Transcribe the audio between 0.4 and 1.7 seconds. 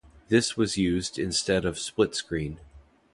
was used instead